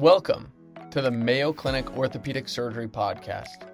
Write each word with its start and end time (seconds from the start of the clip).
Welcome 0.00 0.50
to 0.92 1.02
the 1.02 1.10
Mayo 1.10 1.52
Clinic 1.52 1.94
Orthopedic 1.94 2.48
Surgery 2.48 2.88
Podcast, 2.88 3.66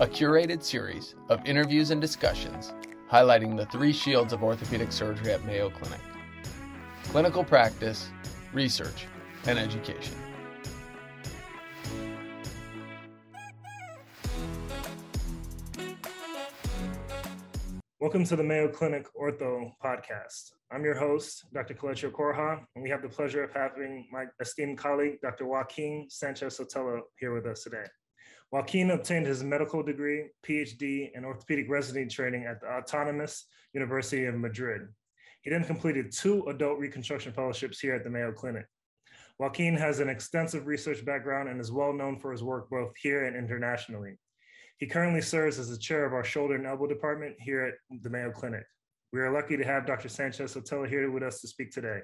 a 0.00 0.08
curated 0.08 0.60
series 0.60 1.14
of 1.28 1.38
interviews 1.46 1.92
and 1.92 2.00
discussions 2.00 2.74
highlighting 3.08 3.56
the 3.56 3.66
three 3.66 3.92
shields 3.92 4.32
of 4.32 4.42
orthopedic 4.42 4.90
surgery 4.90 5.30
at 5.30 5.44
Mayo 5.44 5.70
Clinic 5.70 6.00
clinical 7.04 7.44
practice, 7.44 8.10
research, 8.52 9.06
and 9.46 9.56
education. 9.56 10.16
Welcome 18.00 18.24
to 18.26 18.36
the 18.36 18.44
Mayo 18.44 18.68
Clinic 18.68 19.08
Ortho 19.20 19.72
Podcast. 19.84 20.52
I'm 20.70 20.84
your 20.84 20.94
host, 20.94 21.46
Dr. 21.52 21.74
Kelechi 21.74 22.08
Okoroha, 22.08 22.60
and 22.76 22.84
we 22.84 22.88
have 22.90 23.02
the 23.02 23.08
pleasure 23.08 23.42
of 23.42 23.52
having 23.52 24.06
my 24.12 24.26
esteemed 24.40 24.78
colleague, 24.78 25.20
Dr. 25.20 25.46
Joaquin 25.46 26.06
Sanchez 26.08 26.60
Sotelo, 26.60 27.00
here 27.18 27.34
with 27.34 27.44
us 27.46 27.64
today. 27.64 27.82
Joaquin 28.52 28.92
obtained 28.92 29.26
his 29.26 29.42
medical 29.42 29.82
degree, 29.82 30.28
PhD, 30.46 31.08
and 31.16 31.26
orthopedic 31.26 31.68
residency 31.68 32.14
training 32.14 32.44
at 32.44 32.60
the 32.60 32.68
Autonomous 32.68 33.46
University 33.74 34.26
of 34.26 34.36
Madrid. 34.36 34.82
He 35.42 35.50
then 35.50 35.64
completed 35.64 36.12
two 36.12 36.44
adult 36.44 36.78
reconstruction 36.78 37.32
fellowships 37.32 37.80
here 37.80 37.96
at 37.96 38.04
the 38.04 38.10
Mayo 38.10 38.30
Clinic. 38.30 38.66
Joaquin 39.40 39.74
has 39.74 39.98
an 39.98 40.08
extensive 40.08 40.68
research 40.68 41.04
background 41.04 41.48
and 41.48 41.60
is 41.60 41.72
well 41.72 41.92
known 41.92 42.20
for 42.20 42.30
his 42.30 42.44
work 42.44 42.70
both 42.70 42.92
here 42.96 43.24
and 43.24 43.36
internationally. 43.36 44.18
He 44.78 44.86
currently 44.86 45.20
serves 45.20 45.58
as 45.58 45.68
the 45.68 45.76
chair 45.76 46.06
of 46.06 46.12
our 46.12 46.22
shoulder 46.22 46.54
and 46.54 46.64
elbow 46.64 46.86
department 46.86 47.34
here 47.40 47.62
at 47.62 47.74
the 48.02 48.08
Mayo 48.08 48.30
Clinic. 48.30 48.64
We 49.12 49.18
are 49.20 49.32
lucky 49.32 49.56
to 49.56 49.64
have 49.64 49.86
Dr. 49.86 50.08
Sanchez 50.08 50.54
Sotelo 50.54 50.88
here 50.88 51.10
with 51.10 51.24
us 51.24 51.40
to 51.40 51.48
speak 51.48 51.72
today. 51.72 51.98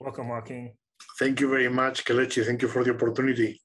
Welcome, 0.00 0.28
Joaquin. 0.28 0.72
Thank 1.18 1.40
you 1.40 1.48
very 1.48 1.68
much, 1.68 2.04
Kelechi. 2.04 2.46
Thank 2.46 2.62
you 2.62 2.68
for 2.68 2.84
the 2.84 2.94
opportunity. 2.94 3.60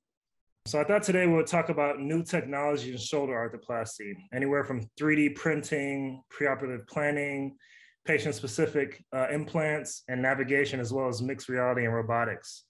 So 0.65 0.81
I 0.81 0.83
thought 0.85 1.03
today 1.03 1.27
we 1.27 1.33
would 1.33 1.45
talk 1.45 1.69
about 1.69 1.99
new 1.99 2.23
technology 2.23 2.91
in 2.91 2.97
shoulder 2.97 3.33
arthroplasty, 3.33 4.13
anywhere 4.33 4.63
from 4.63 4.89
3D 4.99 5.35
printing, 5.35 6.23
preoperative 6.33 6.87
planning, 6.87 7.55
patient-specific 8.05 9.03
uh, 9.15 9.27
implants, 9.29 10.01
and 10.07 10.19
navigation, 10.19 10.79
as 10.79 10.91
well 10.91 11.07
as 11.07 11.21
mixed 11.21 11.47
reality 11.47 11.85
and 11.85 11.93
robotics. 11.93 12.63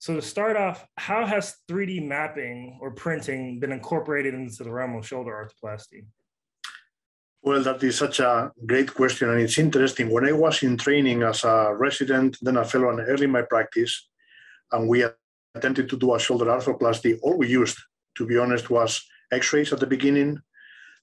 So 0.00 0.16
to 0.16 0.22
start 0.22 0.56
off, 0.56 0.86
how 0.96 1.26
has 1.26 1.56
3D 1.70 2.08
mapping 2.08 2.78
or 2.80 2.90
printing 2.90 3.60
been 3.60 3.70
incorporated 3.70 4.32
into 4.32 4.64
the 4.64 4.72
realm 4.72 4.96
of 4.96 5.06
shoulder 5.06 5.32
arthroplasty? 5.36 6.06
Well, 7.42 7.62
that 7.62 7.82
is 7.82 7.98
such 7.98 8.18
a 8.18 8.50
great 8.64 8.94
question, 8.94 9.28
and 9.28 9.38
it's 9.42 9.58
interesting. 9.58 10.08
When 10.08 10.24
I 10.24 10.32
was 10.32 10.62
in 10.62 10.78
training 10.78 11.22
as 11.22 11.44
a 11.44 11.74
resident, 11.74 12.38
then 12.40 12.56
a 12.56 12.64
fellow, 12.64 12.88
and 12.88 13.00
early 13.00 13.24
in 13.24 13.30
my 13.30 13.42
practice, 13.42 14.08
and 14.72 14.88
we 14.88 15.04
attempted 15.54 15.90
to 15.90 15.98
do 15.98 16.14
a 16.14 16.18
shoulder 16.18 16.46
arthroplasty, 16.46 17.18
all 17.22 17.36
we 17.36 17.48
used, 17.48 17.76
to 18.16 18.24
be 18.24 18.38
honest, 18.38 18.70
was 18.70 19.04
X-rays 19.30 19.70
at 19.74 19.80
the 19.80 19.86
beginning. 19.86 20.40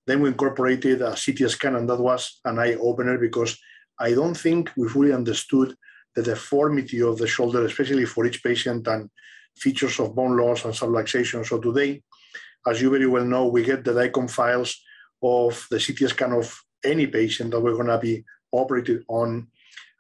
Then 0.07 0.21
we 0.21 0.29
incorporated 0.29 1.03
a 1.03 1.15
CT 1.15 1.51
scan, 1.51 1.75
and 1.75 1.87
that 1.87 1.99
was 1.99 2.39
an 2.45 2.57
eye 2.57 2.73
opener 2.73 3.19
because 3.19 3.59
I 3.99 4.13
don't 4.13 4.37
think 4.37 4.71
we 4.75 4.89
fully 4.89 5.13
understood 5.13 5.75
the 6.17 6.23
deformity 6.23 6.99
of 7.03 7.19
the 7.19 7.27
shoulder, 7.27 7.63
especially 7.63 8.05
for 8.05 8.25
each 8.25 8.43
patient, 8.43 8.87
and 8.87 9.07
features 9.55 9.99
of 9.99 10.15
bone 10.15 10.35
loss 10.35 10.65
and 10.65 10.73
subluxation. 10.73 11.45
So 11.45 11.59
today, 11.59 12.01
as 12.65 12.81
you 12.81 12.89
very 12.89 13.05
well 13.05 13.23
know, 13.23 13.45
we 13.45 13.61
get 13.63 13.83
the 13.83 13.93
DICOM 13.93 14.27
files 14.27 14.81
of 15.21 15.67
the 15.69 15.79
CT 15.79 16.09
scan 16.09 16.33
of 16.33 16.59
any 16.83 17.05
patient 17.05 17.51
that 17.51 17.59
we're 17.59 17.75
going 17.75 17.93
to 17.93 17.99
be 17.99 18.25
operated 18.51 19.03
on, 19.07 19.47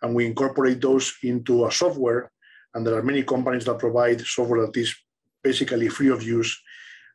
and 0.01 0.15
we 0.15 0.25
incorporate 0.25 0.81
those 0.81 1.13
into 1.21 1.67
a 1.67 1.71
software. 1.71 2.31
And 2.73 2.85
there 2.85 2.95
are 2.95 3.03
many 3.03 3.21
companies 3.21 3.65
that 3.65 3.77
provide 3.77 4.21
software 4.21 4.65
that 4.65 4.75
is 4.75 4.95
basically 5.43 5.87
free 5.87 6.09
of 6.09 6.23
use. 6.23 6.59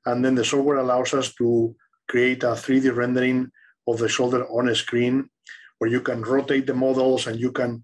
And 0.06 0.24
then 0.24 0.36
the 0.36 0.44
software 0.44 0.78
allows 0.78 1.12
us 1.12 1.34
to 1.34 1.74
create 2.08 2.44
a 2.44 2.54
3D 2.54 2.94
rendering 2.94 3.50
of 3.88 3.98
the 3.98 4.08
shoulder 4.08 4.46
on 4.46 4.68
a 4.68 4.76
screen 4.76 5.28
where 5.78 5.90
you 5.90 6.00
can 6.00 6.22
rotate 6.22 6.66
the 6.66 6.74
models 6.74 7.26
and 7.26 7.40
you 7.40 7.50
can 7.50 7.82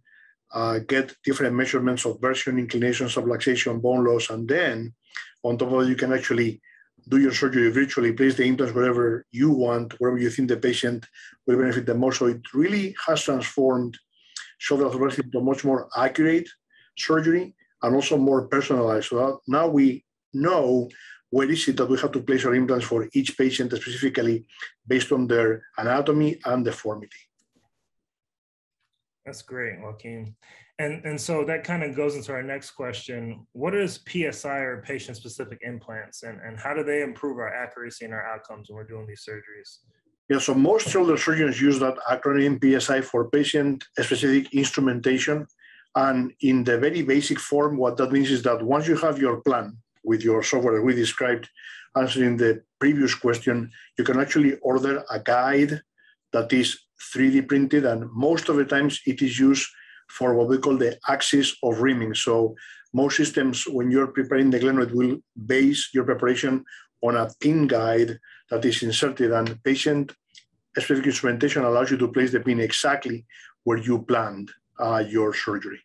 uh, 0.53 0.79
get 0.81 1.15
different 1.25 1.55
measurements 1.55 2.05
of 2.05 2.21
version, 2.21 2.59
inclination, 2.59 3.07
subluxation, 3.07 3.81
bone 3.81 4.05
loss. 4.05 4.31
And 4.31 4.49
then 4.49 4.95
on 5.43 5.59
top 5.59 5.73
of 5.73 5.81
that, 5.81 5.89
you 5.89 5.97
can 5.97 6.13
actually 6.13 6.61
do 7.09 7.19
your 7.19 7.33
surgery 7.33 7.71
virtually, 7.71 8.13
place 8.13 8.35
the 8.35 8.45
implants 8.45 8.75
wherever 8.75 9.25
you 9.31 9.51
want, 9.51 9.99
wherever 9.99 10.19
you 10.19 10.31
think 10.31 10.49
the 10.49 10.57
patient 10.57 11.07
will 11.47 11.59
benefit 11.59 11.87
the 11.87 11.95
most. 11.95 12.19
So 12.19 12.27
it 12.27 12.43
really 12.53 12.95
has 13.07 13.23
transformed 13.23 13.97
shoulder 14.59 14.85
arthroplasty 14.85 15.25
into 15.25 15.39
a 15.39 15.43
much 15.43 15.65
more 15.65 15.89
accurate 15.97 16.49
surgery 16.97 17.55
and 17.83 17.95
also 17.95 18.17
more 18.17 18.49
personalized. 18.49 19.09
So 19.09 19.41
now 19.47 19.69
we 19.69 20.05
know 20.35 20.89
where 21.31 21.51
is 21.51 21.69
it 21.69 21.77
that 21.77 21.89
we 21.89 21.99
have 21.99 22.13
to 22.13 22.23
place 22.23 22.45
our 22.45 22.55
implants 22.55 22.87
for 22.87 23.09
each 23.13 23.37
patient 23.37 23.73
specifically 23.73 24.47
based 24.87 25.13
on 25.13 25.27
their 25.27 25.63
anatomy 25.77 26.41
and 26.45 26.65
deformity. 26.65 27.28
That's 29.29 29.43
great, 29.43 29.79
Joaquin. 29.83 30.35
And, 30.79 31.05
and 31.05 31.21
so 31.21 31.45
that 31.45 31.63
kind 31.63 31.83
of 31.83 31.95
goes 31.95 32.17
into 32.17 32.33
our 32.33 32.43
next 32.43 32.71
question. 32.71 33.47
What 33.53 33.75
is 33.75 34.01
PSI 34.09 34.61
or 34.61 34.81
patient 34.81 35.19
specific 35.19 35.59
implants 35.61 36.23
and, 36.23 36.41
and 36.41 36.59
how 36.59 36.73
do 36.73 36.83
they 36.83 37.03
improve 37.03 37.37
our 37.37 37.53
accuracy 37.53 38.07
and 38.07 38.15
our 38.15 38.27
outcomes 38.27 38.71
when 38.71 38.77
we're 38.77 38.85
doing 38.85 39.07
these 39.07 39.29
surgeries? 39.29 39.81
Yeah, 40.31 40.39
so 40.39 40.55
most 40.55 40.89
shoulder 40.89 41.19
surgeons 41.19 41.61
use 41.61 41.79
that 41.81 41.99
acronym 42.11 42.57
PSI 42.59 43.03
for 43.03 43.29
patient 43.29 43.85
specific 43.99 44.55
instrumentation. 44.55 45.47
And 45.95 46.33
in 46.41 46.65
the 46.65 46.79
very 46.79 47.03
basic 47.03 47.39
form, 47.39 47.77
what 47.77 47.99
that 47.99 48.13
means 48.13 48.31
is 48.31 48.43
that 48.45 48.63
once 48.63 48.89
you 48.89 48.97
have 48.97 49.19
your 49.19 49.43
plan 49.43 49.77
with 50.05 50.25
your 50.25 50.43
software 50.43 50.81
we 50.81 50.95
described 50.95 51.51
answering 51.95 52.39
the 52.39 52.63
previous 52.81 53.15
question, 53.15 53.71
you 53.99 54.05
can 54.05 54.19
actually 54.19 54.55
order 54.63 55.05
a 55.11 55.21
guide 55.21 55.83
that 56.33 56.51
is 56.51 56.79
3D 57.15 57.49
printed. 57.49 57.85
And 57.85 58.11
most 58.13 58.49
of 58.49 58.57
the 58.57 58.65
times 58.65 59.01
it 59.07 59.23
is 59.23 59.39
used 59.39 59.69
for 60.09 60.35
what 60.35 60.49
we 60.49 60.59
call 60.59 60.77
the 60.77 60.99
axis 61.09 61.57
of 61.63 61.81
rimming. 61.81 62.15
So 62.15 62.55
most 62.93 63.17
systems, 63.17 63.65
when 63.67 63.91
you're 63.91 64.09
preparing 64.09 64.51
the 64.51 64.59
glenoid, 64.59 64.93
will 64.93 65.19
base 65.47 65.91
your 65.93 66.05
preparation 66.05 66.65
on 67.03 67.17
a 67.17 67.31
pin 67.41 67.67
guide 67.67 68.19
that 68.51 68.65
is 68.65 68.83
inserted 68.83 69.31
and 69.33 69.63
patient 69.63 70.13
specific 70.77 71.07
instrumentation 71.07 71.65
allows 71.65 71.91
you 71.91 71.97
to 71.97 72.09
place 72.09 72.33
the 72.33 72.41
pin 72.41 72.61
exactly 72.61 73.27
where 73.65 73.79
you 73.79 74.03
planned 74.03 74.51
uh, 74.79 75.03
your 75.07 75.35
surgery. 75.35 75.81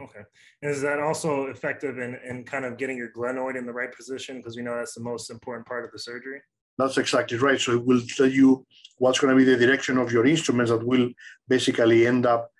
Okay. 0.00 0.20
Is 0.62 0.82
that 0.82 0.98
also 0.98 1.46
effective 1.46 1.98
in, 1.98 2.18
in 2.28 2.44
kind 2.44 2.64
of 2.64 2.78
getting 2.78 2.96
your 2.96 3.10
glenoid 3.10 3.56
in 3.56 3.66
the 3.66 3.72
right 3.72 3.94
position? 3.94 4.38
Because 4.38 4.56
we 4.56 4.62
know 4.62 4.76
that's 4.76 4.94
the 4.94 5.00
most 5.00 5.30
important 5.30 5.66
part 5.66 5.84
of 5.84 5.92
the 5.92 5.98
surgery. 5.98 6.40
That's 6.78 6.98
exactly 6.98 7.38
right. 7.38 7.60
So 7.60 7.72
it 7.72 7.84
will 7.84 8.00
tell 8.00 8.30
you 8.30 8.66
what's 8.98 9.18
going 9.18 9.36
to 9.36 9.36
be 9.36 9.44
the 9.44 9.56
direction 9.56 9.98
of 9.98 10.12
your 10.12 10.26
instruments 10.26 10.70
that 10.70 10.84
will 10.84 11.10
basically 11.48 12.06
end 12.06 12.26
up 12.26 12.50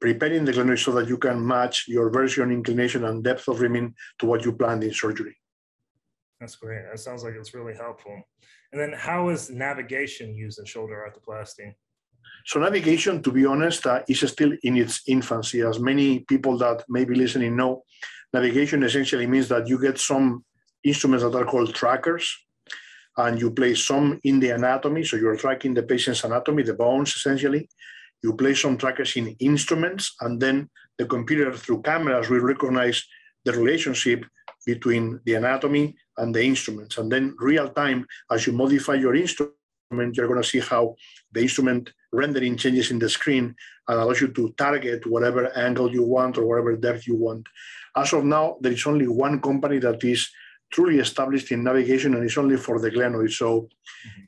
preparing 0.00 0.44
the 0.44 0.52
glenoid 0.52 0.82
so 0.82 0.92
that 0.92 1.08
you 1.08 1.18
can 1.18 1.46
match 1.46 1.86
your 1.86 2.10
version, 2.10 2.50
inclination, 2.50 3.04
and 3.04 3.22
depth 3.22 3.48
of 3.48 3.60
rimming 3.60 3.94
to 4.18 4.26
what 4.26 4.44
you 4.44 4.52
planned 4.52 4.82
in 4.82 4.92
surgery. 4.92 5.36
That's 6.40 6.56
great. 6.56 6.84
That 6.90 6.98
sounds 6.98 7.22
like 7.22 7.34
it's 7.34 7.52
really 7.52 7.74
helpful. 7.74 8.18
And 8.72 8.80
then 8.80 8.94
how 8.96 9.28
is 9.28 9.50
navigation 9.50 10.34
used 10.34 10.58
in 10.58 10.64
shoulder 10.64 11.06
arthroplasty? 11.06 11.74
So 12.46 12.60
navigation, 12.60 13.22
to 13.22 13.30
be 13.30 13.44
honest, 13.44 13.86
uh, 13.86 14.02
is 14.08 14.20
still 14.20 14.52
in 14.62 14.76
its 14.76 15.02
infancy. 15.06 15.60
As 15.60 15.78
many 15.78 16.20
people 16.20 16.56
that 16.58 16.84
may 16.88 17.04
be 17.04 17.14
listening 17.14 17.56
know, 17.56 17.82
navigation 18.32 18.82
essentially 18.82 19.26
means 19.26 19.48
that 19.48 19.68
you 19.68 19.78
get 19.78 19.98
some 19.98 20.44
instruments 20.82 21.24
that 21.24 21.34
are 21.34 21.44
called 21.44 21.74
trackers, 21.74 22.26
and 23.16 23.40
you 23.40 23.50
place 23.50 23.84
some 23.84 24.20
in 24.24 24.40
the 24.40 24.50
anatomy. 24.50 25.04
So 25.04 25.16
you're 25.16 25.36
tracking 25.36 25.74
the 25.74 25.82
patient's 25.82 26.24
anatomy, 26.24 26.62
the 26.62 26.74
bones 26.74 27.14
essentially. 27.14 27.68
You 28.22 28.34
place 28.34 28.62
some 28.62 28.76
trackers 28.76 29.16
in 29.16 29.34
instruments, 29.38 30.14
and 30.20 30.40
then 30.40 30.68
the 30.98 31.06
computer 31.06 31.52
through 31.52 31.82
cameras 31.82 32.28
will 32.28 32.40
recognize 32.40 33.02
the 33.44 33.52
relationship 33.52 34.24
between 34.66 35.20
the 35.24 35.34
anatomy 35.34 35.96
and 36.18 36.34
the 36.34 36.44
instruments. 36.44 36.98
And 36.98 37.10
then 37.10 37.34
real 37.38 37.70
time, 37.70 38.06
as 38.30 38.46
you 38.46 38.52
modify 38.52 38.94
your 38.94 39.14
instrument, 39.14 39.54
you're 39.90 40.28
going 40.28 40.42
to 40.42 40.48
see 40.48 40.60
how 40.60 40.94
the 41.32 41.40
instrument 41.40 41.90
rendering 42.12 42.56
changes 42.56 42.90
in 42.90 42.98
the 42.98 43.08
screen 43.08 43.54
and 43.88 43.98
allows 43.98 44.20
you 44.20 44.28
to 44.28 44.52
target 44.58 45.06
whatever 45.06 45.50
angle 45.56 45.90
you 45.90 46.02
want 46.02 46.36
or 46.36 46.44
whatever 46.44 46.76
depth 46.76 47.06
you 47.06 47.16
want. 47.16 47.46
As 47.96 48.12
of 48.12 48.24
now, 48.24 48.58
there 48.60 48.72
is 48.72 48.86
only 48.86 49.08
one 49.08 49.40
company 49.40 49.78
that 49.78 50.04
is 50.04 50.30
truly 50.70 50.98
established 50.98 51.50
in 51.52 51.64
navigation 51.64 52.14
and 52.14 52.24
it's 52.24 52.38
only 52.38 52.56
for 52.56 52.80
the 52.80 52.90
glenoid. 52.90 53.32
So 53.32 53.68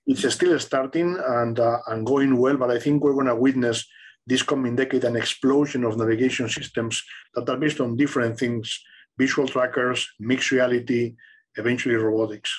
it's 0.06 0.28
still 0.34 0.58
starting 0.58 1.16
and, 1.24 1.58
uh, 1.58 1.78
and 1.86 2.04
going 2.04 2.36
well, 2.36 2.56
but 2.56 2.70
I 2.70 2.78
think 2.78 3.02
we're 3.02 3.14
going 3.14 3.26
to 3.26 3.36
witness 3.36 3.86
this 4.26 4.42
coming 4.42 4.76
decade 4.76 5.04
an 5.04 5.16
explosion 5.16 5.84
of 5.84 5.96
navigation 5.96 6.48
systems 6.48 7.02
that 7.34 7.48
are 7.48 7.56
based 7.56 7.80
on 7.80 7.96
different 7.96 8.38
things, 8.38 8.80
visual 9.18 9.48
trackers, 9.48 10.08
mixed 10.20 10.50
reality, 10.50 11.14
eventually 11.56 11.94
robotics. 11.94 12.52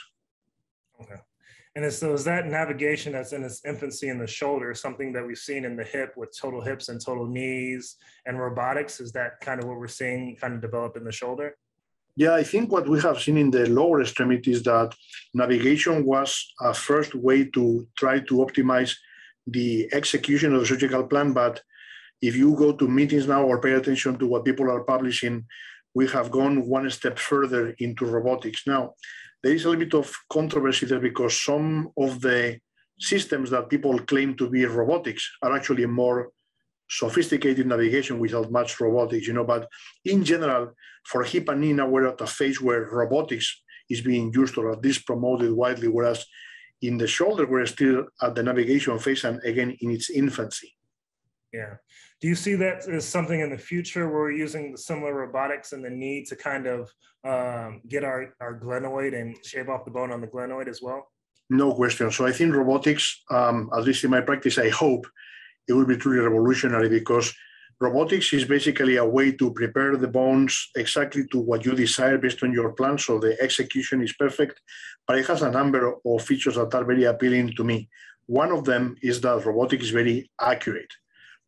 Okay. 1.02 1.20
And 1.76 1.92
so 1.92 2.14
is 2.14 2.24
that 2.26 2.46
navigation 2.46 3.14
that's 3.14 3.34
in 3.34 3.44
its 3.44 3.66
infancy 3.66 4.10
in 4.10 4.20
the 4.20 4.28
shoulder 4.28 4.76
something 4.76 5.12
that 5.14 5.26
we've 5.26 5.38
seen 5.38 5.66
in 5.66 5.76
the 5.76 5.84
hip 5.84 6.14
with 6.16 6.38
total 6.40 6.62
hips 6.62 6.90
and 6.90 7.04
total 7.04 7.26
knees 7.26 7.96
and 8.28 8.40
robotics? 8.40 9.00
Is 9.00 9.12
that 9.14 9.40
kind 9.42 9.60
of 9.60 9.68
what 9.68 9.80
we're 9.80 9.88
seeing 9.88 10.36
kind 10.36 10.54
of 10.54 10.62
develop 10.62 10.98
in 10.98 11.04
the 11.04 11.12
shoulder? 11.12 11.58
Yeah, 12.16 12.36
I 12.36 12.44
think 12.44 12.72
what 12.72 12.88
we 12.88 13.02
have 13.02 13.20
seen 13.20 13.38
in 13.38 13.50
the 13.50 13.68
lower 13.68 14.02
extremity 14.02 14.52
is 14.52 14.62
that 14.64 14.94
navigation 15.34 16.06
was 16.06 16.54
a 16.62 16.74
first 16.74 17.16
way 17.16 17.46
to 17.46 17.88
try 17.98 18.20
to 18.20 18.36
optimize 18.36 18.94
the 19.48 19.90
execution 19.94 20.54
of 20.54 20.62
the 20.62 20.68
surgical 20.68 21.04
plan. 21.06 21.34
But 21.34 21.62
if 22.22 22.36
you 22.36 22.56
go 22.56 22.72
to 22.74 22.88
meetings 22.88 23.28
now 23.28 23.44
or 23.44 23.60
pay 23.60 23.72
attention 23.72 24.20
to 24.20 24.28
what 24.28 24.46
people 24.46 24.70
are 24.70 24.84
publishing, 24.84 25.46
we 25.96 26.08
have 26.08 26.30
gone 26.30 26.68
one 26.68 26.88
step 26.92 27.18
further 27.18 27.76
into 27.80 28.06
robotics. 28.06 28.62
Now, 28.68 28.94
there 29.42 29.54
is 29.54 29.66
a 29.66 29.70
little 29.70 29.86
bit 29.86 29.96
of 29.96 30.16
controversy 30.32 30.86
there 30.86 31.00
because 31.00 31.44
some 31.44 31.90
of 31.98 32.22
the 32.22 32.60
systems 33.00 33.50
that 33.50 33.70
people 33.70 33.98
claim 34.00 34.36
to 34.38 34.50
be 34.50 34.66
robotics 34.66 35.30
are 35.42 35.56
actually 35.56 35.88
more 35.88 36.30
sophisticated 36.98 37.68
navigation 37.68 38.20
without 38.20 38.52
much 38.52 38.80
robotics, 38.80 39.28
you 39.28 39.34
know. 39.34 39.44
But 39.44 39.68
in 40.06 40.24
general, 40.24 40.74
for 41.06 41.24
hip 41.24 41.50
and 41.50 41.62
knee, 41.62 41.74
now 41.74 41.88
we're 41.88 42.08
at 42.08 42.22
a 42.22 42.28
phase 42.28 42.62
where 42.62 42.90
robotics 42.92 43.62
is 43.90 44.02
being 44.02 44.32
used 44.34 44.58
or 44.58 44.72
at 44.72 44.82
least 44.82 45.06
promoted 45.06 45.52
widely, 45.52 45.88
whereas 45.88 46.26
in 46.82 46.98
the 46.98 47.08
shoulder, 47.08 47.46
we're 47.46 47.66
still 47.66 48.06
at 48.22 48.36
the 48.36 48.44
navigation 48.44 49.00
phase 49.00 49.24
and 49.24 49.42
again 49.44 49.76
in 49.80 49.92
its 49.92 50.10
infancy. 50.10 50.76
Yeah. 51.54 51.76
Do 52.20 52.28
you 52.28 52.36
see 52.36 52.56
that 52.56 52.88
as 52.88 53.08
something 53.08 53.40
in 53.40 53.50
the 53.50 53.58
future 53.58 54.10
where 54.10 54.24
we're 54.24 54.32
using 54.32 54.76
similar 54.76 55.14
robotics 55.14 55.74
in 55.74 55.82
the 55.82 55.90
knee 55.90 56.26
to 56.26 56.36
kind 56.36 56.68
of 56.68 56.90
um, 57.24 57.82
get 57.88 58.04
our, 58.04 58.34
our 58.42 58.60
glenoid 58.60 59.20
and 59.20 59.38
shave 59.46 59.70
off 59.70 59.86
the 59.86 59.92
bone 59.92 60.12
on 60.12 60.20
the 60.20 60.28
glenoid 60.28 60.68
as 60.68 60.82
well? 60.82 61.08
No 61.50 61.74
question. 61.74 62.12
So 62.12 62.26
I 62.26 62.32
think 62.32 62.56
robotics, 62.56 63.24
um, 63.30 63.70
at 63.76 63.84
least 63.84 64.04
in 64.04 64.10
my 64.10 64.22
practice, 64.22 64.58
I 64.58 64.70
hope 64.70 65.06
it 65.68 65.74
will 65.74 65.86
be 65.86 65.98
truly 65.98 66.20
revolutionary 66.20 66.90
because 66.90 67.34
robotics 67.80 68.34
is 68.34 68.46
basically 68.46 68.98
a 68.98 69.06
way 69.06 69.32
to 69.32 69.52
prepare 69.54 69.98
the 69.98 70.08
bones 70.08 70.70
exactly 70.76 71.26
to 71.32 71.40
what 71.40 71.66
you 71.66 71.74
desire 71.74 72.18
based 72.18 72.44
on 72.44 72.54
your 72.54 72.72
plan. 72.74 72.98
So 72.98 73.20
the 73.20 73.36
execution 73.42 74.02
is 74.02 74.14
perfect, 74.14 74.62
but 75.08 75.18
it 75.18 75.28
has 75.28 75.42
a 75.42 75.52
number 75.52 75.96
of 76.06 76.22
features 76.24 76.56
that 76.56 76.74
are 76.74 76.86
very 76.86 77.06
appealing 77.06 77.56
to 77.56 77.64
me. 77.64 77.90
One 78.26 78.52
of 78.52 78.64
them 78.64 78.96
is 79.02 79.20
that 79.22 79.46
robotics 79.46 79.86
is 79.86 79.92
very 79.92 80.30
accurate 80.40 80.92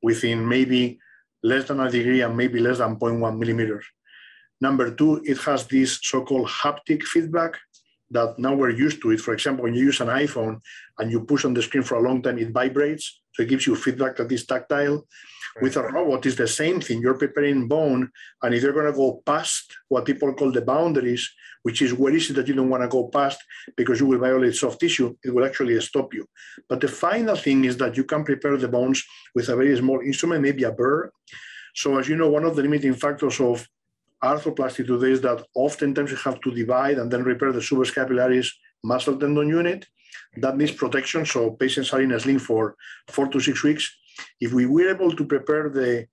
within 0.01 0.47
maybe 0.47 1.00
less 1.44 1.67
than 1.67 1.79
a 1.79 1.89
degree 1.89 2.21
and 2.21 2.35
maybe 2.35 2.59
less 2.59 2.79
than 2.79 2.97
0.1 2.97 3.38
millimeters. 3.38 3.85
Number 4.62 4.91
two, 4.91 5.21
it 5.25 5.38
has 5.39 5.67
this 5.67 6.00
so-called 6.01 6.47
haptic 6.47 7.03
feedback 7.03 7.57
that 8.11 8.37
now 8.37 8.53
we're 8.53 8.69
used 8.69 9.01
to 9.01 9.11
it. 9.11 9.21
For 9.21 9.33
example, 9.33 9.63
when 9.63 9.73
you 9.73 9.85
use 9.85 10.01
an 10.01 10.07
iPhone 10.07 10.61
and 10.99 11.11
you 11.11 11.21
push 11.21 11.45
on 11.45 11.53
the 11.53 11.61
screen 11.61 11.83
for 11.83 11.95
a 11.95 12.01
long 12.01 12.21
time, 12.21 12.37
it 12.37 12.51
vibrates. 12.51 13.21
So 13.33 13.43
it 13.43 13.49
gives 13.49 13.67
you 13.67 13.75
feedback 13.75 14.15
that 14.17 14.31
is 14.31 14.45
tactile. 14.45 15.05
Right. 15.55 15.63
With 15.63 15.77
a 15.77 15.83
robot, 15.83 16.25
it's 16.25 16.35
the 16.35 16.47
same 16.47 16.81
thing. 16.81 17.01
You're 17.01 17.17
preparing 17.17 17.67
bone, 17.67 18.09
and 18.43 18.53
if 18.53 18.61
you're 18.61 18.73
going 18.73 18.91
to 18.91 18.93
go 18.93 19.21
past 19.25 19.73
what 19.87 20.05
people 20.05 20.33
call 20.33 20.51
the 20.51 20.61
boundaries, 20.61 21.29
which 21.63 21.81
is 21.81 21.93
where 21.93 22.13
is 22.13 22.29
it 22.29 22.33
that 22.33 22.47
you 22.47 22.53
don't 22.53 22.69
want 22.69 22.83
to 22.83 22.89
go 22.89 23.07
past 23.07 23.39
because 23.75 23.99
you 23.99 24.05
will 24.05 24.19
violate 24.19 24.53
soft 24.53 24.79
tissue, 24.79 25.15
it 25.23 25.33
will 25.33 25.45
actually 25.45 25.79
stop 25.81 26.13
you. 26.13 26.25
But 26.69 26.81
the 26.81 26.87
final 26.87 27.35
thing 27.35 27.65
is 27.65 27.77
that 27.77 27.97
you 27.97 28.03
can 28.03 28.23
prepare 28.23 28.55
the 28.55 28.67
bones 28.67 29.03
with 29.33 29.49
a 29.49 29.55
very 29.55 29.75
small 29.77 29.99
instrument, 30.01 30.43
maybe 30.43 30.63
a 30.63 30.71
burr. 30.71 31.11
So 31.73 31.97
as 31.97 32.07
you 32.07 32.17
know, 32.17 32.29
one 32.29 32.45
of 32.45 32.55
the 32.55 32.61
limiting 32.61 32.93
factors 32.93 33.39
of 33.39 33.67
arthroplasty 34.23 34.85
today 34.85 35.12
is 35.12 35.21
that 35.21 35.45
oftentimes 35.56 36.12
you 36.12 36.17
have 36.17 36.39
to 36.41 36.51
divide 36.51 36.97
and 36.97 37.12
then 37.12 37.23
repair 37.23 37.51
the 37.51 37.59
subscapularis 37.59 38.50
muscle 38.83 39.17
tendon 39.17 39.50
unit. 39.50 39.85
That 40.38 40.57
needs 40.57 40.71
protection, 40.71 41.25
so 41.25 41.51
patients 41.51 41.94
are 41.94 42.01
in 42.01 42.12
a 42.12 42.19
sling 42.19 42.39
for 42.39 42.75
four 43.09 43.27
to 43.27 43.39
six 43.39 43.63
weeks. 43.63 43.95
If 44.39 44.53
we 44.53 44.65
were 44.65 44.89
able 44.89 45.12
to 45.15 45.25
prepare 45.25 45.69
the 45.69 46.07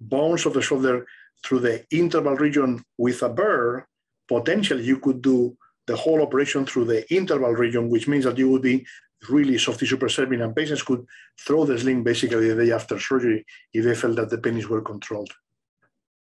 bones 0.00 0.46
of 0.46 0.54
the 0.54 0.62
shoulder 0.62 1.06
through 1.44 1.60
the 1.60 1.84
interval 1.90 2.34
region 2.34 2.84
with 2.96 3.22
a 3.22 3.28
burr, 3.28 3.86
potentially 4.28 4.84
you 4.84 4.98
could 4.98 5.22
do 5.22 5.56
the 5.86 5.96
whole 5.96 6.22
operation 6.22 6.66
through 6.66 6.84
the 6.84 7.12
interval 7.12 7.52
region, 7.52 7.88
which 7.88 8.08
means 8.08 8.24
that 8.24 8.38
you 8.38 8.50
would 8.50 8.62
be 8.62 8.86
really 9.28 9.58
soft 9.58 9.80
tissue 9.80 9.96
preserving 9.96 10.40
and 10.42 10.54
patients 10.54 10.82
could 10.82 11.04
throw 11.40 11.64
the 11.64 11.78
sling 11.78 12.04
basically 12.04 12.52
the 12.52 12.64
day 12.64 12.72
after 12.72 12.98
surgery 13.00 13.44
if 13.72 13.84
they 13.84 13.94
felt 13.94 14.16
that 14.16 14.30
the 14.30 14.38
pain 14.38 14.56
is 14.56 14.68
well 14.68 14.80
controlled. 14.80 15.32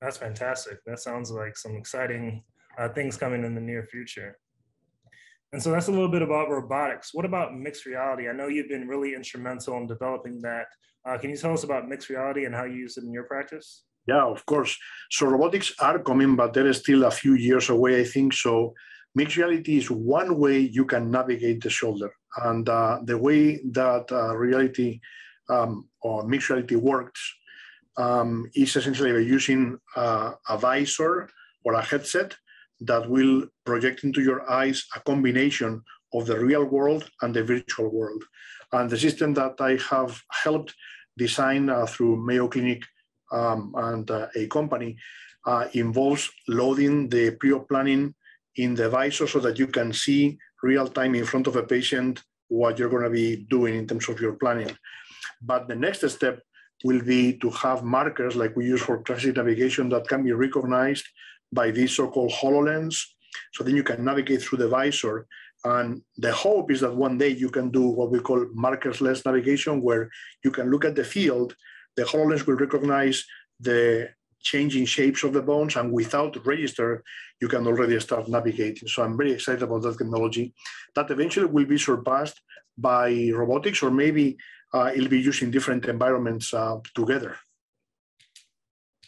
That's 0.03 0.17
fantastic. 0.17 0.79
That 0.85 0.99
sounds 0.99 1.31
like 1.31 1.57
some 1.57 1.77
exciting 1.77 2.43
uh, 2.77 2.89
things 2.89 3.17
coming 3.17 3.45
in 3.45 3.55
the 3.55 3.61
near 3.61 3.85
future. 3.85 4.37
And 5.53 5.63
so 5.63 5.71
that's 5.71 5.89
a 5.89 5.93
little 5.93 6.09
bit 6.09 6.23
about 6.23 6.49
robotics. 6.49 7.11
What 7.15 7.25
about 7.25 7.55
mixed 7.55 7.87
reality? 7.87 8.29
I 8.29 8.33
know 8.33 8.49
you've 8.49 8.69
been 8.69 8.89
really 8.89 9.15
instrumental 9.15 9.77
in 9.77 9.87
developing 9.87 10.41
that. 10.43 10.67
Uh, 11.07 11.19
can 11.19 11.31
you 11.31 11.37
tell 11.37 11.53
us 11.53 11.63
about 11.63 11.89
mixed 11.89 12.09
reality 12.09 12.47
and 12.47 12.55
how 12.55 12.65
you 12.65 12.75
use 12.75 12.97
it 12.97 13.05
in 13.05 13.13
your 13.13 13.25
practice? 13.25 13.85
Yeah, 14.09 14.25
of 14.25 14.45
course. 14.47 14.77
So 15.11 15.27
robotics 15.27 15.73
are 15.79 16.01
coming, 16.01 16.35
but 16.35 16.53
they're 16.53 16.73
still 16.73 17.05
a 17.05 17.11
few 17.11 17.35
years 17.35 17.69
away, 17.71 18.01
I 18.01 18.05
think. 18.05 18.33
So 18.33 18.75
mixed 19.15 19.37
reality 19.37 19.77
is 19.79 19.91
one 19.91 20.37
way 20.39 20.59
you 20.59 20.85
can 20.85 21.13
navigate 21.13 21.63
the 21.63 21.71
shoulder. 21.71 22.11
And 22.43 22.69
uh, 22.69 23.01
the 23.05 23.19
way 23.19 23.61
that 23.73 24.11
uh, 24.11 24.35
reality 24.35 25.01
um, 25.49 25.89
or 26.01 26.27
mixed 26.27 26.49
reality 26.49 26.77
works 26.77 27.21
um, 27.97 28.51
is 28.55 28.75
essentially 28.77 29.13
by 29.13 29.19
using 29.19 29.79
a 29.97 30.59
visor 30.59 31.29
or 31.65 31.75
a 31.75 31.83
headset 31.83 32.35
that 32.81 33.09
will 33.09 33.47
project 33.65 34.05
into 34.05 34.21
your 34.23 34.51
eyes 34.51 34.85
a 34.97 35.01
combination 35.01 35.83
of 36.15 36.27
the 36.27 36.39
real 36.39 36.65
world 36.65 37.09
and 37.23 37.35
the 37.35 37.43
virtual 37.43 37.89
world. 37.89 38.23
And 38.73 38.91
the 38.91 38.99
system 38.99 39.35
that 39.35 39.61
I 39.61 39.79
have 39.91 40.21
helped 40.31 40.75
design 41.17 41.69
uh, 41.69 41.87
through 41.87 42.17
Mayo 42.17 42.49
Clinic 42.49 42.83
um, 43.31 43.73
and 43.77 44.11
uh, 44.11 44.29
a 44.35 44.47
company 44.49 44.97
uh, 45.47 45.67
involves 45.73 46.31
loading 46.49 47.09
the 47.09 47.33
pre-op 47.33 47.69
planning 47.69 48.15
in 48.57 48.75
the 48.75 48.89
visor 48.89 49.27
so 49.27 49.41
that 49.41 49.59
you 49.59 49.67
can 49.67 49.93
see 49.93 50.39
real 50.63 50.87
time 50.87 51.15
in 51.15 51.25
front 51.25 51.47
of 51.47 51.57
a 51.57 51.63
patient 51.63 52.23
what 52.49 52.79
you're 52.79 52.91
going 52.91 53.03
to 53.03 53.11
be 53.11 53.37
doing 53.49 53.75
in 53.75 53.87
terms 53.87 54.09
of 54.09 54.21
your 54.21 54.35
planning. 54.35 54.71
But 55.41 55.69
the 55.69 55.75
next 55.75 56.09
step 56.11 56.43
will 56.85 57.03
be 57.03 57.39
to 57.39 57.51
have 57.51 57.85
markers 57.85 58.37
like 58.37 58.57
we 58.57 58.67
use 58.67 58.83
for 58.83 58.99
transit 59.03 59.37
navigation 59.37 59.89
that 59.91 60.09
can 60.09 60.23
be 60.23 60.33
recognized 60.33 61.07
by 61.53 61.71
these 61.71 61.95
so-called 61.95 62.33
HoloLens. 62.33 62.97
So 63.53 63.65
then 63.65 63.77
you 63.77 63.83
can 63.83 64.05
navigate 64.05 64.43
through 64.43 64.59
the 64.59 64.69
visor. 64.69 65.27
And 65.65 66.03
the 66.17 66.33
hope 66.33 66.73
is 66.73 66.81
that 66.81 66.95
one 66.95 67.19
day 67.19 67.29
you 67.29 67.51
can 67.51 67.71
do 67.71 67.83
what 67.83 68.11
we 68.11 68.21
call 68.21 68.45
markerless 68.47 69.25
navigation, 69.25 69.81
where 69.81 70.11
you 70.45 70.51
can 70.51 70.71
look 70.71 70.85
at 70.85 70.97
the 70.97 71.05
field, 71.05 71.55
the 71.97 72.03
HoloLens 72.03 72.47
will 72.47 72.57
recognize 72.57 73.25
the 73.61 74.09
changing 74.41 74.85
shapes 74.87 75.23
of 75.23 75.33
the 75.33 75.43
bones, 75.43 75.77
and 75.77 75.93
without 75.93 76.45
register, 76.45 77.05
you 77.41 77.49
can 77.49 77.67
already 77.67 77.99
start 78.01 78.29
navigating. 78.29 78.89
So 78.89 79.05
I'm 79.05 79.17
very 79.17 79.33
excited 79.33 79.63
about 79.63 79.83
that 79.83 79.99
technology 79.99 80.53
that 80.97 81.11
eventually 81.11 81.47
will 81.47 81.67
be 81.67 81.79
surpassed 81.79 82.41
by 82.77 83.31
robotics 83.33 83.83
or 83.83 83.91
maybe 83.91 84.37
it'll 84.75 85.09
be 85.09 85.21
used 85.21 85.43
in 85.43 85.51
different 85.51 85.87
environments 85.87 86.53
uh, 86.55 86.79
together. 86.95 87.37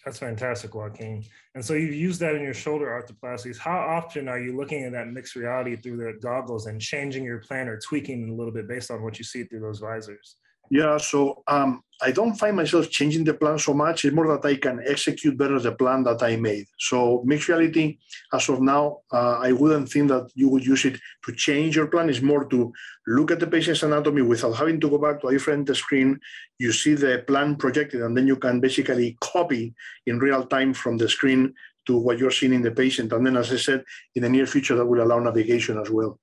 That's 0.04 0.18
fantastic, 0.18 0.74
Joaquin. 0.74 1.24
And 1.54 1.64
so 1.64 1.72
you've 1.72 1.94
used 1.94 2.20
that 2.20 2.34
in 2.34 2.42
your 2.42 2.52
shoulder 2.52 2.86
arthroplasties. 2.86 3.56
How 3.56 3.78
often 3.78 4.28
are 4.28 4.38
you 4.38 4.54
looking 4.54 4.84
at 4.84 4.92
that 4.92 5.08
mixed 5.08 5.34
reality 5.34 5.76
through 5.76 5.96
the 5.96 6.18
goggles 6.20 6.66
and 6.66 6.78
changing 6.78 7.24
your 7.24 7.38
plan 7.38 7.68
or 7.68 7.80
tweaking 7.80 8.28
a 8.28 8.34
little 8.34 8.52
bit 8.52 8.68
based 8.68 8.90
on 8.90 9.02
what 9.02 9.18
you 9.18 9.24
see 9.24 9.44
through 9.44 9.60
those 9.60 9.78
visors? 9.78 10.36
Yeah, 10.74 10.96
so 10.96 11.44
um, 11.46 11.84
I 12.02 12.10
don't 12.10 12.34
find 12.34 12.56
myself 12.56 12.90
changing 12.90 13.22
the 13.22 13.34
plan 13.34 13.60
so 13.60 13.72
much. 13.74 14.04
It's 14.04 14.12
more 14.12 14.26
that 14.26 14.44
I 14.44 14.56
can 14.56 14.82
execute 14.84 15.38
better 15.38 15.60
the 15.60 15.70
plan 15.70 16.02
that 16.02 16.20
I 16.20 16.34
made. 16.34 16.66
So 16.80 17.22
mixed 17.24 17.46
reality, 17.46 17.98
as 18.32 18.48
of 18.48 18.60
now, 18.60 19.02
uh, 19.12 19.38
I 19.38 19.52
wouldn't 19.52 19.88
think 19.88 20.08
that 20.08 20.32
you 20.34 20.48
would 20.48 20.66
use 20.66 20.84
it 20.84 20.98
to 21.26 21.32
change 21.32 21.76
your 21.76 21.86
plan. 21.86 22.10
It's 22.10 22.22
more 22.22 22.44
to 22.46 22.72
look 23.06 23.30
at 23.30 23.38
the 23.38 23.46
patient's 23.46 23.84
anatomy 23.84 24.22
without 24.22 24.56
having 24.56 24.80
to 24.80 24.90
go 24.90 24.98
back 24.98 25.20
to 25.20 25.28
a 25.28 25.30
different 25.30 25.76
screen. 25.76 26.18
You 26.58 26.72
see 26.72 26.94
the 26.94 27.22
plan 27.24 27.54
projected, 27.54 28.02
and 28.02 28.16
then 28.16 28.26
you 28.26 28.34
can 28.34 28.58
basically 28.58 29.16
copy 29.20 29.76
in 30.08 30.18
real 30.18 30.44
time 30.44 30.74
from 30.74 30.96
the 30.96 31.08
screen 31.08 31.54
to 31.86 31.96
what 31.96 32.18
you're 32.18 32.32
seeing 32.32 32.52
in 32.52 32.62
the 32.62 32.72
patient. 32.72 33.12
And 33.12 33.24
then, 33.24 33.36
as 33.36 33.52
I 33.52 33.58
said, 33.58 33.84
in 34.16 34.22
the 34.24 34.28
near 34.28 34.46
future, 34.46 34.74
that 34.74 34.86
will 34.86 35.04
allow 35.04 35.20
navigation 35.20 35.78
as 35.78 35.88
well. 35.88 36.18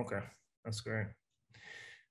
Okay, 0.00 0.20
that's 0.64 0.80
great. 0.80 1.08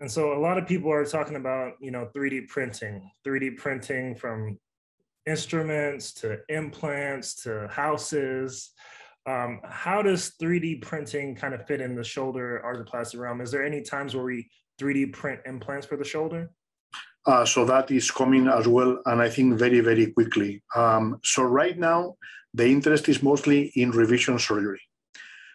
And 0.01 0.12
so 0.12 0.34
a 0.34 0.39
lot 0.39 0.58
of 0.58 0.67
people 0.67 0.91
are 0.91 1.05
talking 1.05 1.36
about, 1.36 1.74
you 1.79 1.91
know, 1.91 2.10
3D 2.15 2.48
printing, 2.48 3.12
3D 3.25 3.55
printing 3.58 4.15
from 4.15 4.58
instruments 5.27 6.12
to 6.15 6.39
implants 6.50 7.36
to 7.43 7.67
houses. 7.67 8.72
Um, 9.27 9.62
how 9.63 10.01
does 10.01 10.34
3D 10.41 10.81
printing 10.81 11.36
kind 11.36 11.53
of 11.53 11.67
fit 11.67 11.81
in 11.81 11.96
the 11.96 12.03
shoulder 12.03 12.63
arthroplasty 12.65 13.20
realm? 13.20 13.41
Is 13.41 13.51
there 13.51 13.63
any 13.63 13.84
times 13.84 14.15
where 14.15 14.25
we 14.25 14.50
3D 14.81 15.13
print 15.13 15.39
implants 15.46 15.86
for 15.86 15.98
the 15.98 16.03
shoulder? 16.03 16.50
Uh, 17.27 17.46
so 17.46 17.63
that 17.65 17.91
is 17.91 18.10
coming 18.10 18.48
as 18.48 18.67
well, 18.67 19.00
and 19.05 19.22
I 19.22 19.29
think 19.29 19.60
very, 19.60 19.81
very 19.81 20.08
quickly. 20.08 20.63
Um, 20.75 21.20
so 21.24 21.43
right 21.43 21.77
now, 21.77 22.15
the 22.55 22.65
interest 22.67 23.08
is 23.08 23.22
mostly 23.22 23.72
in 23.75 23.91
revision 23.91 24.39
surgery. 24.39 24.81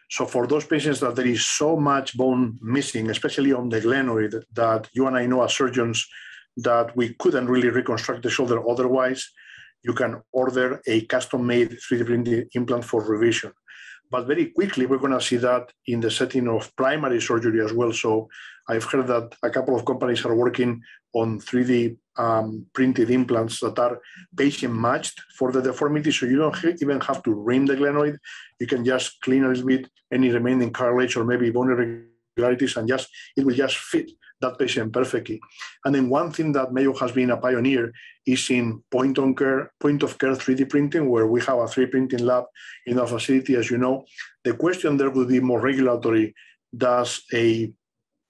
So 0.09 0.25
for 0.25 0.47
those 0.47 0.67
patients 0.67 1.01
that 1.01 1.17
there 1.17 1.27
is 1.27 1.45
so 1.45 1.77
much 1.77 2.17
bone 2.17 2.59
missing, 2.63 3.11
especially 3.11 3.53
on 3.53 3.69
the 3.69 3.81
glenoid, 3.81 4.43
that, 4.55 4.89
you 4.93 5.07
and 5.07 5.17
I 5.17 5.27
know 5.27 5.43
as 5.43 5.55
surgeons 5.55 6.07
that 6.59 6.97
we 6.97 7.15
couldn't 7.15 7.49
really 7.49 7.71
reconstruct 7.71 8.23
the 8.23 8.31
shoulder 8.31 8.67
otherwise, 8.69 9.29
you 9.83 9.93
can 9.93 10.23
order 10.33 10.81
a 10.87 11.03
custom-made 11.07 11.71
3D 11.71 12.07
printed 12.07 12.49
implant 12.55 12.85
for 12.85 13.05
revision. 13.05 13.53
But 14.11 14.27
very 14.27 14.47
quickly, 14.47 14.87
we're 14.87 14.99
going 14.99 15.13
to 15.13 15.21
see 15.21 15.37
that 15.39 15.73
in 15.87 16.01
the 16.01 16.11
setting 16.11 16.49
of 16.49 16.75
primary 16.77 17.21
surgery 17.21 17.65
as 17.65 17.73
well. 17.73 17.93
So 17.93 18.29
I've 18.69 18.85
heard 18.85 19.07
that 19.09 19.35
a 19.43 19.51
couple 19.51 19.77
of 19.77 19.85
companies 19.85 20.25
are 20.25 20.35
working 20.35 20.81
on 21.13 21.41
3D 21.41 21.97
um, 22.17 22.67
printed 22.73 23.11
implants 23.11 23.61
that 23.61 23.79
are 23.79 24.01
patient 24.37 24.75
matched 24.75 25.21
for 25.37 25.53
the 25.53 25.63
deformity. 25.63 26.13
So 26.13 26.27
you 26.27 26.37
don't 26.37 26.83
even 26.83 27.01
have 27.01 27.23
to 27.25 27.33
rim 27.33 27.67
the 27.67 27.75
glenoid. 27.75 28.17
You 28.61 28.67
can 28.67 28.85
just 28.85 29.21
clean 29.21 29.45
a 29.45 29.49
little 29.49 29.67
bit 29.67 29.89
any 30.13 30.31
remaining 30.31 30.73
cartilage 30.73 31.17
or 31.17 31.25
maybe 31.25 31.51
bone 31.51 31.71
irregularities 31.71 32.77
and 32.77 32.89
just 32.89 33.09
it 33.37 33.45
will 33.45 33.55
just 33.55 33.77
fit 33.77 34.11
that 34.40 34.59
patient 34.59 34.93
perfectly. 34.93 35.40
And 35.85 35.95
then 35.95 36.09
one 36.09 36.31
thing 36.31 36.52
that 36.52 36.73
Mayo 36.73 36.93
has 36.95 37.12
been 37.12 37.31
a 37.31 37.37
pioneer 37.37 37.93
is 38.26 38.50
in 38.50 38.83
point 38.90 39.19
on 39.19 39.35
care, 39.35 39.73
point 39.81 40.02
of 40.02 40.19
care 40.19 40.33
3D 40.33 40.69
printing, 40.69 41.09
where 41.09 41.26
we 41.26 41.40
have 41.40 41.59
a 41.59 41.64
3D 41.64 41.90
printing 41.90 42.25
lab 42.25 42.45
in 42.87 42.99
our 42.99 43.07
facility, 43.07 43.55
as 43.55 43.71
you 43.71 43.78
know. 43.78 44.05
The 44.45 44.55
question 44.55 44.97
there 44.97 45.11
would 45.11 45.28
be 45.28 45.40
more 45.40 45.61
regulatory. 45.61 46.35
Does 46.76 47.23
a 47.33 47.73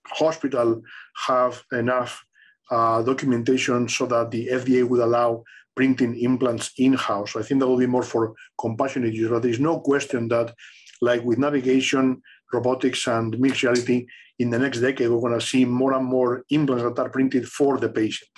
hospital 0.06 0.82
have 1.26 1.62
enough 1.72 2.24
uh, 2.70 3.02
documentation 3.02 3.88
so 3.88 4.06
that 4.06 4.30
the 4.30 4.48
FDA 4.48 4.88
would 4.88 5.00
allow 5.00 5.42
printing 5.74 6.18
implants 6.20 6.72
in-house? 6.78 7.36
I 7.36 7.42
think 7.42 7.60
that 7.60 7.66
will 7.66 7.78
be 7.78 7.86
more 7.86 8.02
for 8.02 8.34
compassionate 8.60 9.14
use, 9.14 9.30
but 9.30 9.42
there's 9.42 9.60
no 9.60 9.80
question 9.80 10.28
that 10.28 10.54
like 11.02 11.22
with 11.24 11.38
navigation, 11.38 12.22
robotics, 12.52 13.06
and 13.06 13.38
mixed 13.38 13.62
reality, 13.62 14.06
in 14.38 14.50
the 14.50 14.58
next 14.58 14.80
decade, 14.80 15.08
we're 15.08 15.20
going 15.20 15.38
to 15.38 15.44
see 15.44 15.64
more 15.64 15.94
and 15.94 16.04
more 16.04 16.44
implants 16.50 16.84
that 16.84 16.98
are 16.98 17.08
printed 17.08 17.48
for 17.48 17.78
the 17.78 17.88
patient. 17.88 18.30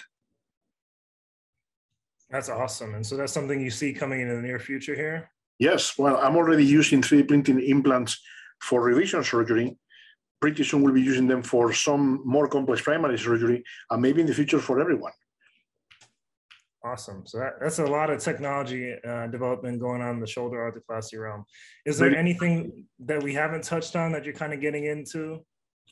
That's 2.31 2.49
awesome. 2.49 2.95
And 2.95 3.07
so 3.07 3.17
that's 3.17 3.33
something 3.33 3.61
you 3.61 3.71
see 3.71 3.93
coming 3.93 4.21
in 4.21 4.29
the 4.29 4.43
near 4.43 4.59
future 4.59 4.95
here? 4.95 5.31
Yes. 5.59 5.99
Well, 5.99 6.19
I'm 6.19 6.37
already 6.37 6.65
using 6.65 7.01
3D 7.03 7.27
printing 7.27 7.61
implants 7.61 8.21
for 8.61 8.83
revision 8.83 9.25
surgery. 9.25 9.77
Pretty 10.41 10.63
soon 10.63 10.83
we'll 10.83 10.95
be 10.95 11.03
using 11.03 11.27
them 11.27 11.43
for 11.43 11.73
some 11.73 12.23
more 12.25 12.47
complex 12.47 12.83
primary 12.83 13.19
surgery 13.19 13.65
and 13.91 14.03
maybe 14.03 14.21
in 14.21 14.27
the 14.27 14.35
future 14.35 14.61
for 14.61 14.79
everyone. 14.79 15.13
Awesome. 16.85 17.27
So 17.27 17.39
that, 17.39 17.55
that's 17.61 17.81
a 17.81 17.85
lot 17.85 18.09
of 18.09 18.21
technology 18.21 18.95
uh, 19.05 19.27
development 19.27 19.81
going 19.81 20.01
on 20.01 20.15
in 20.15 20.21
the 20.21 20.29
shoulder 20.29 20.59
arthroplasty 20.59 21.21
realm. 21.21 21.45
Is 21.85 21.99
there 21.99 22.15
anything 22.15 22.85
that 23.01 23.21
we 23.21 23.35
haven't 23.35 23.65
touched 23.65 23.97
on 23.97 24.13
that 24.13 24.25
you're 24.25 24.35
kind 24.35 24.53
of 24.53 24.61
getting 24.61 24.85
into? 24.85 25.45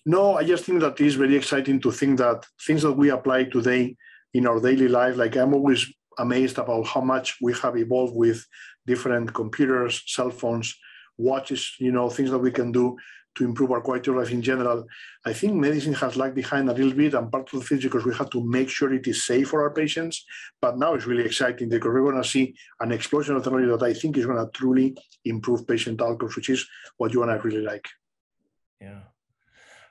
No, 0.04 0.36
I 0.36 0.44
just 0.44 0.64
think 0.64 0.80
that 0.80 1.00
it's 1.00 1.14
very 1.14 1.36
exciting 1.36 1.80
to 1.80 1.90
think 1.90 2.18
that 2.18 2.46
things 2.66 2.82
that 2.82 2.92
we 2.92 3.10
apply 3.10 3.44
today 3.44 3.96
in 4.34 4.46
our 4.46 4.60
daily 4.60 4.88
life, 4.88 5.16
like 5.16 5.36
I'm 5.36 5.54
always 5.54 5.92
amazed 6.18 6.58
about 6.58 6.86
how 6.86 7.00
much 7.00 7.36
we 7.40 7.52
have 7.54 7.76
evolved 7.76 8.14
with 8.14 8.44
different 8.86 9.32
computers, 9.34 10.02
cell 10.06 10.30
phones, 10.30 10.74
watches, 11.18 11.74
you 11.78 11.92
know, 11.92 12.08
things 12.08 12.30
that 12.30 12.38
we 12.38 12.50
can 12.50 12.72
do 12.72 12.96
to 13.36 13.44
improve 13.44 13.70
our 13.70 13.82
quality 13.82 14.10
of 14.10 14.16
life 14.16 14.30
in 14.30 14.40
general. 14.40 14.86
I 15.24 15.32
think 15.32 15.54
medicine 15.54 15.92
has 15.94 16.16
lagged 16.16 16.34
behind 16.34 16.70
a 16.70 16.72
little 16.72 16.94
bit 16.94 17.14
and 17.14 17.30
part 17.30 17.52
of 17.52 17.68
the 17.68 17.74
is 17.74 17.82
because 17.82 18.04
we 18.04 18.14
have 18.14 18.30
to 18.30 18.42
make 18.42 18.70
sure 18.70 18.92
it 18.92 19.06
is 19.06 19.26
safe 19.26 19.48
for 19.50 19.62
our 19.62 19.74
patients. 19.74 20.24
But 20.60 20.78
now 20.78 20.94
it's 20.94 21.06
really 21.06 21.24
exciting 21.24 21.68
because 21.68 21.92
we're 21.92 22.10
going 22.10 22.22
to 22.22 22.28
see 22.28 22.54
an 22.80 22.92
explosion 22.92 23.36
of 23.36 23.44
technology 23.44 23.70
that 23.70 23.82
I 23.82 23.92
think 23.92 24.16
is 24.16 24.26
going 24.26 24.38
to 24.38 24.50
truly 24.52 24.96
improve 25.24 25.66
patient 25.66 26.00
outcomes, 26.00 26.36
which 26.36 26.48
is 26.48 26.66
what 26.96 27.12
you 27.12 27.22
and 27.22 27.30
I 27.30 27.34
really 27.34 27.62
like. 27.62 27.86
Yeah 28.80 29.00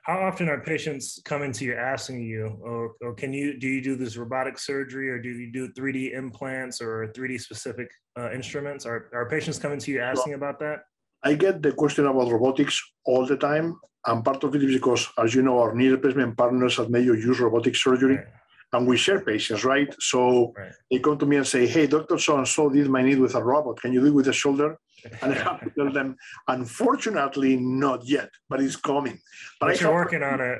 how 0.06 0.20
often 0.20 0.48
are 0.48 0.60
patients 0.60 1.20
coming 1.24 1.50
to 1.50 1.64
you 1.64 1.74
asking 1.74 2.22
you 2.22 2.56
or, 2.62 2.94
or 3.02 3.12
can 3.12 3.32
you 3.32 3.58
do 3.58 3.66
you 3.66 3.82
do 3.82 3.96
this 3.96 4.16
robotic 4.16 4.56
surgery 4.56 5.10
or 5.10 5.18
do 5.20 5.30
you 5.30 5.50
do 5.50 5.68
3d 5.72 6.14
implants 6.14 6.80
or 6.80 7.08
3d 7.08 7.40
specific 7.40 7.88
uh, 8.16 8.30
instruments? 8.30 8.86
Are, 8.86 9.10
are 9.12 9.28
patients 9.28 9.58
coming 9.58 9.80
to 9.80 9.90
you 9.90 10.00
asking 10.00 10.34
about 10.34 10.60
that? 10.60 10.84
I 11.24 11.34
get 11.34 11.60
the 11.60 11.72
question 11.72 12.06
about 12.06 12.30
robotics 12.30 12.80
all 13.04 13.26
the 13.26 13.36
time. 13.36 13.80
And 14.06 14.24
part 14.24 14.44
of 14.44 14.54
it 14.54 14.62
is 14.62 14.74
because 14.74 15.08
as 15.18 15.34
you 15.34 15.42
know 15.42 15.58
our 15.58 15.74
knee 15.74 15.88
replacement 15.88 16.36
partners 16.38 16.78
at 16.78 16.88
mayo 16.88 17.14
use 17.14 17.40
robotic 17.40 17.74
surgery. 17.74 18.16
Right. 18.16 18.26
And 18.72 18.86
we 18.86 18.96
share 18.96 19.20
patients 19.20 19.64
right 19.64 19.94
so 20.00 20.52
right. 20.56 20.72
they 20.90 20.98
come 20.98 21.18
to 21.18 21.26
me 21.26 21.36
and 21.36 21.46
say 21.46 21.66
hey 21.66 21.86
dr 21.86 22.18
so 22.18 22.36
and 22.36 22.48
so 22.48 22.68
did 22.68 22.88
my 22.88 23.02
knee 23.02 23.16
with 23.16 23.34
a 23.34 23.42
robot 23.42 23.80
can 23.80 23.92
you 23.92 24.00
do 24.00 24.06
it 24.06 24.14
with 24.14 24.28
a 24.28 24.32
shoulder 24.32 24.78
and 25.22 25.32
I 25.32 25.38
have 25.38 25.60
to 25.60 25.70
tell 25.70 25.92
them, 25.92 26.16
unfortunately, 26.48 27.56
not 27.56 28.06
yet, 28.06 28.30
but 28.48 28.60
it's 28.60 28.76
coming. 28.76 29.18
But, 29.60 29.78
have, 29.78 29.92
working 29.92 30.22
on 30.22 30.40
it. 30.40 30.58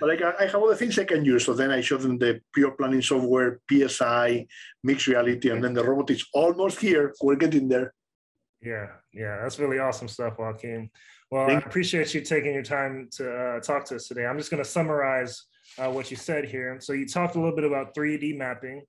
But 0.00 0.22
I, 0.22 0.44
I 0.44 0.46
have 0.46 0.62
other 0.62 0.74
things 0.74 0.98
I 0.98 1.04
can 1.04 1.24
use. 1.24 1.44
So 1.44 1.54
then 1.54 1.70
I 1.70 1.80
show 1.80 1.96
them 1.96 2.18
the 2.18 2.40
pure 2.54 2.72
planning 2.72 3.02
software, 3.02 3.60
PSI, 3.70 4.46
mixed 4.82 5.06
reality, 5.06 5.50
and 5.50 5.62
then 5.62 5.74
the 5.74 5.84
robot 5.84 6.10
is 6.10 6.26
almost 6.32 6.80
here. 6.80 7.14
We're 7.22 7.36
getting 7.36 7.68
there. 7.68 7.94
Yeah, 8.62 8.86
yeah, 9.12 9.40
that's 9.42 9.58
really 9.58 9.78
awesome 9.78 10.08
stuff, 10.08 10.38
Joaquin. 10.38 10.90
Well, 11.30 11.46
Thank 11.46 11.64
I 11.64 11.68
appreciate 11.68 12.14
you 12.14 12.22
taking 12.22 12.54
your 12.54 12.62
time 12.62 13.08
to 13.16 13.30
uh, 13.30 13.60
talk 13.60 13.84
to 13.86 13.96
us 13.96 14.08
today. 14.08 14.24
I'm 14.26 14.38
just 14.38 14.50
going 14.50 14.62
to 14.62 14.68
summarize 14.68 15.44
uh, 15.78 15.90
what 15.90 16.10
you 16.10 16.16
said 16.16 16.44
here. 16.46 16.78
So 16.80 16.92
you 16.92 17.06
talked 17.06 17.36
a 17.36 17.40
little 17.40 17.54
bit 17.54 17.64
about 17.64 17.94
3D 17.94 18.36
mapping. 18.36 18.82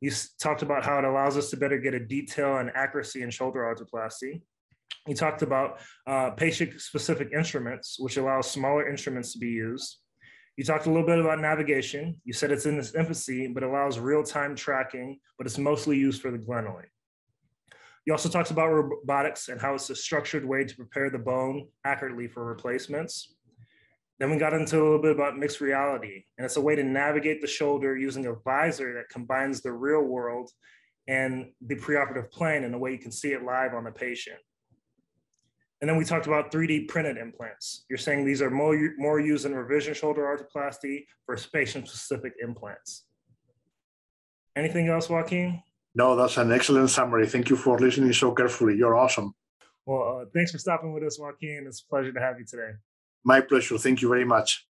You 0.00 0.10
talked 0.40 0.62
about 0.62 0.84
how 0.84 0.98
it 0.98 1.04
allows 1.04 1.36
us 1.36 1.50
to 1.50 1.56
better 1.56 1.78
get 1.78 1.94
a 1.94 2.00
detail 2.00 2.58
and 2.58 2.70
accuracy 2.74 3.22
in 3.22 3.30
shoulder 3.30 3.60
arthroplasty. 3.60 4.42
You 5.06 5.14
talked 5.14 5.42
about 5.42 5.80
uh, 6.06 6.30
patient-specific 6.30 7.30
instruments, 7.32 7.96
which 7.98 8.16
allows 8.16 8.50
smaller 8.50 8.88
instruments 8.88 9.32
to 9.32 9.38
be 9.38 9.48
used. 9.48 9.98
You 10.56 10.64
talked 10.64 10.86
a 10.86 10.90
little 10.90 11.06
bit 11.06 11.18
about 11.18 11.40
navigation. 11.40 12.20
You 12.24 12.32
said 12.32 12.50
it's 12.50 12.66
in 12.66 12.78
its 12.78 12.94
infancy, 12.94 13.48
but 13.48 13.62
allows 13.62 13.98
real-time 13.98 14.54
tracking, 14.54 15.18
but 15.38 15.46
it's 15.46 15.58
mostly 15.58 15.96
used 15.96 16.20
for 16.20 16.30
the 16.30 16.38
glenoid. 16.38 16.86
You 18.04 18.12
also 18.12 18.28
talked 18.28 18.50
about 18.50 18.68
robotics 18.68 19.48
and 19.48 19.60
how 19.60 19.74
it's 19.74 19.88
a 19.90 19.94
structured 19.94 20.44
way 20.44 20.64
to 20.64 20.76
prepare 20.76 21.08
the 21.10 21.18
bone 21.18 21.68
accurately 21.84 22.26
for 22.26 22.44
replacements. 22.44 23.34
Then 24.18 24.30
we 24.30 24.36
got 24.36 24.52
into 24.52 24.76
a 24.80 24.84
little 24.84 25.02
bit 25.02 25.12
about 25.12 25.38
mixed 25.38 25.60
reality, 25.60 26.24
and 26.38 26.44
it's 26.44 26.56
a 26.56 26.60
way 26.60 26.76
to 26.76 26.84
navigate 26.84 27.40
the 27.40 27.46
shoulder 27.46 27.96
using 27.96 28.26
a 28.26 28.34
visor 28.34 28.94
that 28.94 29.08
combines 29.08 29.62
the 29.62 29.72
real 29.72 30.02
world 30.02 30.50
and 31.08 31.50
the 31.66 31.74
preoperative 31.74 32.30
plane 32.30 32.62
in 32.64 32.74
a 32.74 32.78
way 32.78 32.92
you 32.92 32.98
can 32.98 33.10
see 33.10 33.32
it 33.32 33.42
live 33.42 33.74
on 33.74 33.84
the 33.84 33.90
patient. 33.90 34.38
And 35.80 35.88
then 35.88 35.96
we 35.96 36.04
talked 36.04 36.28
about 36.28 36.52
3D 36.52 36.86
printed 36.86 37.16
implants. 37.16 37.84
You're 37.90 37.98
saying 37.98 38.24
these 38.24 38.40
are 38.40 38.50
more, 38.50 38.78
more 38.98 39.18
used 39.18 39.44
in 39.46 39.52
revision 39.52 39.94
shoulder 39.94 40.22
arthroplasty 40.22 41.06
for 41.26 41.36
patient 41.52 41.88
specific 41.88 42.34
implants. 42.40 43.06
Anything 44.54 44.88
else, 44.88 45.08
Joaquin? 45.08 45.60
No, 45.96 46.14
that's 46.14 46.36
an 46.36 46.52
excellent 46.52 46.90
summary. 46.90 47.26
Thank 47.26 47.50
you 47.50 47.56
for 47.56 47.80
listening 47.80 48.12
so 48.12 48.32
carefully. 48.32 48.76
You're 48.76 48.94
awesome. 48.94 49.34
Well, 49.84 50.22
uh, 50.22 50.24
thanks 50.32 50.52
for 50.52 50.58
stopping 50.58 50.92
with 50.92 51.02
us, 51.02 51.18
Joaquin. 51.18 51.64
It's 51.66 51.82
a 51.82 51.88
pleasure 51.88 52.12
to 52.12 52.20
have 52.20 52.38
you 52.38 52.44
today. 52.46 52.72
My 53.24 53.40
pleasure. 53.40 53.78
Thank 53.78 54.02
you 54.02 54.08
very 54.08 54.24
much. 54.24 54.66